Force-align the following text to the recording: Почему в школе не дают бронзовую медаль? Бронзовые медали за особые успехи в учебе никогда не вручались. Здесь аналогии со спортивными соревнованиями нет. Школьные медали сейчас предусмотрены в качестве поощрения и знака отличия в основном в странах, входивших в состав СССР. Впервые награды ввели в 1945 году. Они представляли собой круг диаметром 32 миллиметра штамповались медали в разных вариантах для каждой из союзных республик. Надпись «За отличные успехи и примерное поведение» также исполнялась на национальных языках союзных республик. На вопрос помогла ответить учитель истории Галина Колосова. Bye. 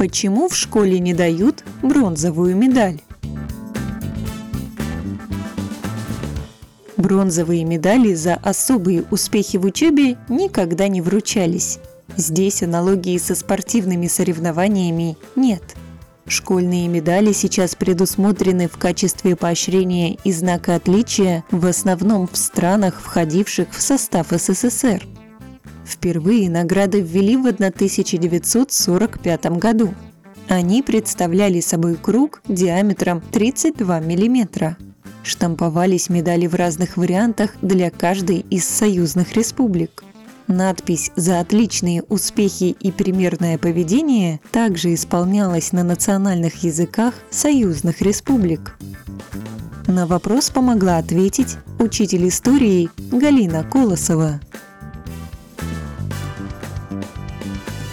Почему 0.00 0.48
в 0.48 0.56
школе 0.56 0.98
не 0.98 1.12
дают 1.12 1.62
бронзовую 1.82 2.56
медаль? 2.56 3.02
Бронзовые 6.96 7.64
медали 7.64 8.14
за 8.14 8.36
особые 8.36 9.04
успехи 9.10 9.58
в 9.58 9.66
учебе 9.66 10.16
никогда 10.30 10.88
не 10.88 11.02
вручались. 11.02 11.80
Здесь 12.16 12.62
аналогии 12.62 13.18
со 13.18 13.34
спортивными 13.34 14.06
соревнованиями 14.06 15.18
нет. 15.36 15.76
Школьные 16.26 16.88
медали 16.88 17.32
сейчас 17.32 17.74
предусмотрены 17.74 18.68
в 18.68 18.78
качестве 18.78 19.36
поощрения 19.36 20.14
и 20.24 20.32
знака 20.32 20.76
отличия 20.76 21.44
в 21.50 21.66
основном 21.66 22.26
в 22.26 22.38
странах, 22.38 23.02
входивших 23.02 23.68
в 23.70 23.82
состав 23.82 24.28
СССР. 24.30 25.06
Впервые 25.90 26.48
награды 26.48 27.00
ввели 27.00 27.36
в 27.36 27.46
1945 27.46 29.46
году. 29.58 29.92
Они 30.48 30.82
представляли 30.82 31.60
собой 31.60 31.96
круг 31.96 32.42
диаметром 32.48 33.20
32 33.20 34.00
миллиметра 34.00 34.76
штамповались 35.22 36.08
медали 36.08 36.46
в 36.46 36.54
разных 36.54 36.96
вариантах 36.96 37.50
для 37.62 37.90
каждой 37.90 38.40
из 38.50 38.68
союзных 38.68 39.34
республик. 39.34 40.04
Надпись 40.46 41.12
«За 41.14 41.40
отличные 41.40 42.02
успехи 42.02 42.74
и 42.80 42.90
примерное 42.90 43.56
поведение» 43.56 44.40
также 44.50 44.94
исполнялась 44.94 45.72
на 45.72 45.84
национальных 45.84 46.64
языках 46.64 47.14
союзных 47.30 48.02
республик. 48.02 48.76
На 49.86 50.06
вопрос 50.06 50.50
помогла 50.50 50.98
ответить 50.98 51.56
учитель 51.78 52.28
истории 52.28 52.90
Галина 53.12 53.62
Колосова. 53.62 54.40
Bye. 57.16 57.89